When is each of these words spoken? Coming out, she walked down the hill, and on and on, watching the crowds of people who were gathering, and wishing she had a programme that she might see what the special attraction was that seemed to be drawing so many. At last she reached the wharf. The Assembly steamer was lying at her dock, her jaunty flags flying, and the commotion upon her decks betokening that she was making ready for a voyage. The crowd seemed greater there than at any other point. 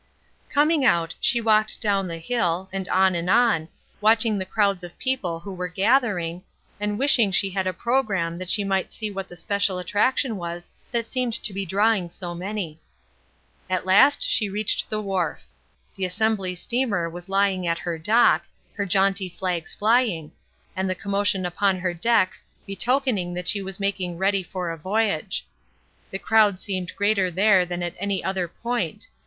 Coming 0.49 0.83
out, 0.83 1.13
she 1.19 1.39
walked 1.39 1.79
down 1.79 2.07
the 2.07 2.17
hill, 2.17 2.69
and 2.73 2.89
on 2.89 3.13
and 3.13 3.29
on, 3.29 3.67
watching 4.01 4.39
the 4.39 4.47
crowds 4.47 4.83
of 4.83 4.97
people 4.97 5.39
who 5.41 5.53
were 5.53 5.67
gathering, 5.67 6.41
and 6.79 6.97
wishing 6.97 7.29
she 7.29 7.51
had 7.51 7.67
a 7.67 7.71
programme 7.71 8.39
that 8.39 8.49
she 8.49 8.63
might 8.63 8.93
see 8.93 9.11
what 9.11 9.27
the 9.27 9.35
special 9.35 9.77
attraction 9.77 10.37
was 10.37 10.71
that 10.89 11.05
seemed 11.05 11.33
to 11.43 11.53
be 11.53 11.67
drawing 11.67 12.09
so 12.09 12.33
many. 12.33 12.79
At 13.69 13.85
last 13.85 14.23
she 14.27 14.49
reached 14.49 14.89
the 14.89 14.99
wharf. 14.99 15.43
The 15.93 16.05
Assembly 16.05 16.55
steamer 16.55 17.07
was 17.07 17.29
lying 17.29 17.67
at 17.67 17.77
her 17.77 17.99
dock, 17.99 18.47
her 18.73 18.87
jaunty 18.87 19.29
flags 19.29 19.71
flying, 19.71 20.31
and 20.75 20.89
the 20.89 20.95
commotion 20.95 21.45
upon 21.45 21.77
her 21.77 21.93
decks 21.93 22.43
betokening 22.65 23.35
that 23.35 23.47
she 23.47 23.61
was 23.61 23.79
making 23.79 24.17
ready 24.17 24.41
for 24.41 24.71
a 24.71 24.77
voyage. 24.79 25.45
The 26.09 26.17
crowd 26.17 26.59
seemed 26.59 26.91
greater 26.95 27.29
there 27.29 27.67
than 27.67 27.83
at 27.83 27.93
any 27.99 28.23
other 28.23 28.47
point. 28.47 29.07